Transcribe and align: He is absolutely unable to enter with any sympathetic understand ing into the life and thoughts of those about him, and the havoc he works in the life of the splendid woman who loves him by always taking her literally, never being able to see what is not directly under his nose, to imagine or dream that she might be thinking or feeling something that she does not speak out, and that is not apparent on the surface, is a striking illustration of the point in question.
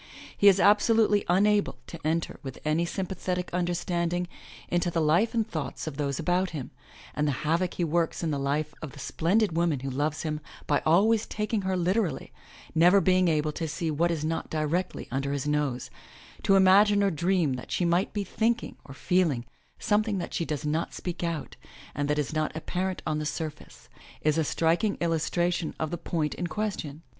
He 0.35 0.47
is 0.47 0.59
absolutely 0.59 1.23
unable 1.29 1.77
to 1.85 1.99
enter 2.03 2.39
with 2.41 2.57
any 2.65 2.85
sympathetic 2.87 3.53
understand 3.53 4.13
ing 4.13 4.27
into 4.67 4.89
the 4.89 4.99
life 4.99 5.35
and 5.35 5.47
thoughts 5.47 5.85
of 5.85 5.97
those 5.97 6.17
about 6.17 6.49
him, 6.49 6.71
and 7.13 7.27
the 7.27 7.31
havoc 7.45 7.75
he 7.75 7.83
works 7.83 8.23
in 8.23 8.31
the 8.31 8.39
life 8.39 8.73
of 8.81 8.93
the 8.93 8.99
splendid 8.99 9.55
woman 9.55 9.81
who 9.81 9.91
loves 9.91 10.23
him 10.23 10.39
by 10.65 10.81
always 10.87 11.27
taking 11.27 11.61
her 11.61 11.77
literally, 11.77 12.33
never 12.73 12.99
being 12.99 13.27
able 13.27 13.51
to 13.51 13.67
see 13.67 13.91
what 13.91 14.09
is 14.09 14.25
not 14.25 14.49
directly 14.49 15.07
under 15.11 15.33
his 15.33 15.47
nose, 15.47 15.91
to 16.41 16.55
imagine 16.55 17.03
or 17.03 17.11
dream 17.11 17.53
that 17.53 17.69
she 17.69 17.85
might 17.85 18.11
be 18.11 18.23
thinking 18.23 18.77
or 18.83 18.95
feeling 18.95 19.45
something 19.77 20.17
that 20.17 20.33
she 20.33 20.45
does 20.45 20.65
not 20.65 20.95
speak 20.95 21.23
out, 21.23 21.57
and 21.93 22.09
that 22.09 22.17
is 22.17 22.33
not 22.33 22.51
apparent 22.55 23.03
on 23.05 23.19
the 23.19 23.25
surface, 23.27 23.87
is 24.23 24.39
a 24.39 24.43
striking 24.43 24.97
illustration 24.99 25.75
of 25.79 25.91
the 25.91 25.95
point 25.95 26.33
in 26.33 26.47
question. 26.47 27.03